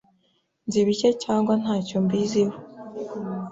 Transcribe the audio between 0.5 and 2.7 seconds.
Nzi bike cyangwa ntacyo mbiziho.